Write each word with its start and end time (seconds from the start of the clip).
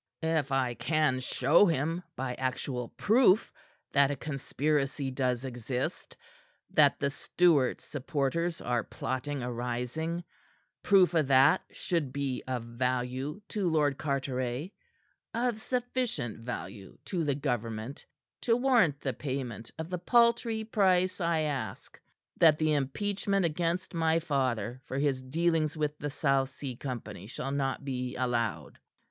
"If 0.23 0.51
I 0.51 0.73
can 0.73 1.19
show 1.19 1.67
him 1.67 2.01
by 2.15 2.33
actual 2.33 2.87
proof 2.97 3.53
that 3.91 4.09
a 4.09 4.15
conspiracy 4.15 5.11
does 5.11 5.45
exist, 5.45 6.17
that 6.71 6.99
the 6.99 7.11
Stuart 7.11 7.81
supporters 7.81 8.61
are 8.61 8.83
plotting 8.83 9.43
a 9.43 9.51
rising. 9.53 10.23
Proof 10.81 11.13
of 11.13 11.27
that 11.27 11.63
should 11.69 12.11
be 12.11 12.41
of 12.47 12.63
value 12.63 13.41
to 13.49 13.69
Lord 13.69 13.99
Carteret, 13.99 14.71
of 15.35 15.61
sufficient 15.61 16.39
value 16.39 16.97
to 17.05 17.23
the 17.23 17.35
government 17.35 18.03
to 18.41 18.57
warrant 18.57 18.99
the 19.01 19.13
payment 19.13 19.69
of 19.77 19.91
the 19.91 19.99
paltry 19.99 20.63
price 20.63 21.21
I 21.21 21.41
ask 21.41 22.01
that 22.37 22.57
the 22.57 22.73
impeachment 22.73 23.45
against 23.45 23.93
my 23.93 24.17
father 24.17 24.81
for 24.85 24.97
his 24.97 25.21
dealings 25.21 25.77
with 25.77 25.95
the 25.99 26.09
South 26.09 26.49
Sea 26.49 26.75
Company 26.75 27.27
shall 27.27 27.51
not 27.51 27.85
be 27.85 28.15
allowed. 28.15 28.79